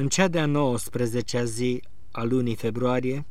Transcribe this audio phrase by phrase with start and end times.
[0.00, 3.26] În cea de-a 19-a zi a lunii februarie,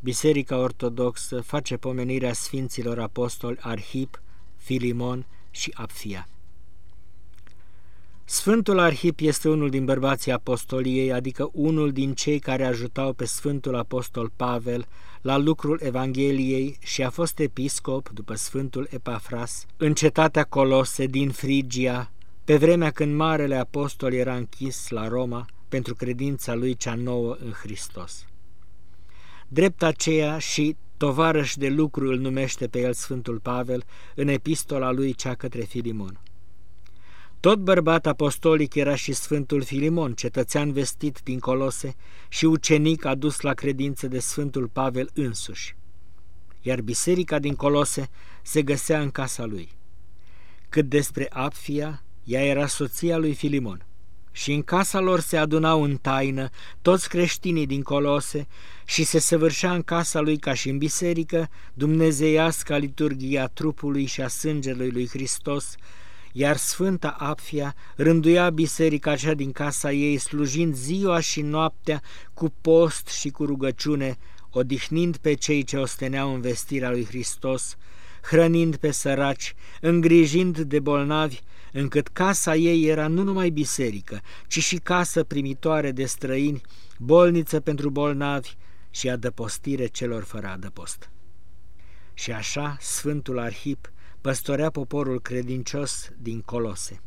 [0.00, 4.22] Biserica Ortodoxă face pomenirea Sfinților Apostoli Arhip,
[4.56, 6.28] Filimon și Apfia.
[8.24, 13.76] Sfântul Arhip este unul din bărbații apostoliei, adică unul din cei care ajutau pe Sfântul
[13.76, 14.86] Apostol Pavel
[15.20, 22.10] la lucrul Evangheliei și a fost episcop, după Sfântul Epafras, în cetatea Colose din Frigia,
[22.44, 27.50] pe vremea când Marele Apostol era închis la Roma pentru credința lui cea nouă în
[27.50, 28.26] Hristos.
[29.48, 33.84] Drept aceea și tovarăș de lucru îl numește pe el Sfântul Pavel
[34.14, 36.20] în epistola lui cea către Filimon.
[37.40, 41.94] Tot bărbat apostolic era și Sfântul Filimon, cetățean vestit din Colose
[42.28, 45.76] și ucenic adus la credință de Sfântul Pavel însuși.
[46.60, 48.08] Iar biserica din Colose
[48.42, 49.68] se găsea în casa lui.
[50.68, 53.86] Cât despre Apfia, ea era soția lui Filimon.
[54.36, 56.48] Și în casa lor se adunau în taină
[56.82, 58.46] toți creștinii din Colose
[58.84, 64.28] și se săvârșea în casa lui ca și în biserică dumnezeiasca liturghia trupului și a
[64.28, 65.74] sângelui lui Hristos,
[66.32, 73.08] iar Sfânta Apfia rânduia biserica cea din casa ei, slujind ziua și noaptea cu post
[73.08, 74.18] și cu rugăciune,
[74.50, 77.76] odihnind pe cei ce osteneau în vestirea lui Hristos,
[78.24, 81.40] hrănind pe săraci, îngrijind de bolnavi,
[81.72, 86.60] încât casa ei era nu numai biserică, ci și casă primitoare de străini,
[86.98, 88.56] bolniță pentru bolnavi
[88.90, 91.10] și adăpostire celor fără adăpost.
[92.14, 97.00] Și așa Sfântul Arhip păstorea poporul credincios din Colose.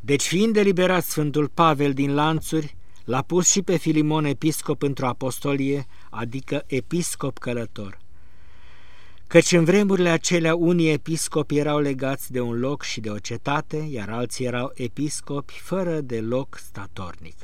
[0.00, 5.86] Deci fiind deliberat Sfântul Pavel din lanțuri, l-a pus și pe Filimon episcop într-o apostolie,
[6.10, 7.99] adică episcop călător.
[9.30, 13.76] Căci în vremurile acelea unii episcopi erau legați de un loc și de o cetate,
[13.90, 17.36] iar alții erau episcopi fără de loc statornic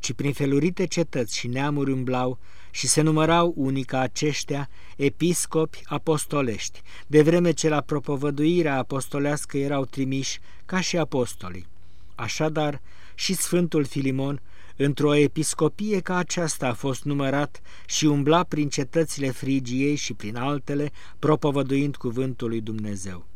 [0.00, 2.38] ci prin felurite cetăți și neamuri umblau
[2.70, 9.84] și se numărau unii ca aceștia episcopi apostolești, de vreme ce la propovăduirea apostolească erau
[9.84, 11.66] trimiși ca și apostolii.
[12.14, 12.80] Așadar,
[13.14, 14.40] și Sfântul Filimon,
[14.80, 20.90] într-o episcopie ca aceasta a fost numărat și umbla prin cetățile Frigiei și prin altele,
[21.18, 23.26] propovăduind cuvântul lui Dumnezeu.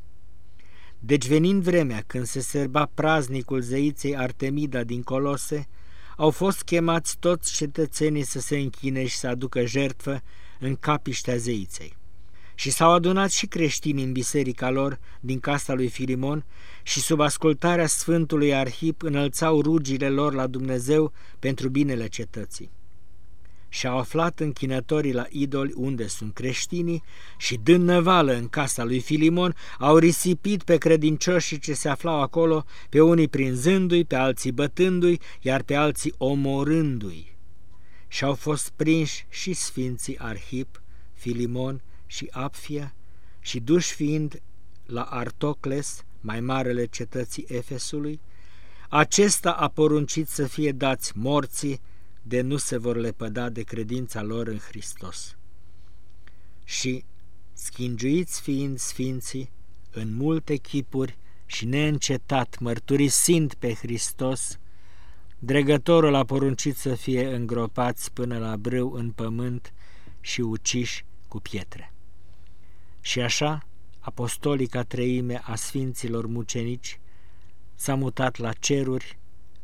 [0.98, 5.68] Deci venind vremea când se serba praznicul zeiței Artemida din Colose,
[6.16, 10.22] au fost chemați toți cetățenii să se închine și să aducă jertfă
[10.60, 11.96] în capiștea zeiței.
[12.62, 16.44] Și s-au adunat și creștini în biserica lor din casa lui Filimon
[16.82, 22.70] și sub ascultarea Sfântului Arhip înălțau rugile lor la Dumnezeu pentru binele cetății
[23.68, 27.02] și-au aflat închinătorii la idoli unde sunt creștinii
[27.36, 32.64] și dând năvală în casa lui Filimon, au risipit pe credincioșii ce se aflau acolo,
[32.88, 37.36] pe unii prinzându-i, pe alții bătându-i, iar pe alții omorându-i.
[38.08, 42.94] Și-au fost prinși și sfinții Arhip, Filimon și Apfia
[43.40, 44.42] și duși fiind
[44.86, 48.20] la Artocles, mai marele cetății Efesului,
[48.88, 51.80] acesta a poruncit să fie dați morții
[52.22, 55.36] de nu se vor lepăda de credința lor în Hristos.
[56.64, 57.04] Și,
[57.52, 59.50] schingiuiți fiind sfinții,
[59.90, 64.58] în multe chipuri și neîncetat mărturisind pe Hristos,
[65.38, 69.72] dregătorul a poruncit să fie îngropați până la brâu în pământ
[70.20, 71.92] și uciși cu pietre.
[73.02, 73.66] Și așa,
[73.98, 77.00] apostolica treime a sfinților mucenici
[77.74, 79.18] s-a mutat la ceruri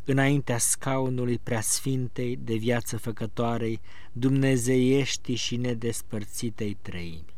[0.04, 3.80] înaintea scaunului preasfintei de viață făcătoarei,
[4.12, 7.36] dumnezeiești și nedespărțitei trăimi.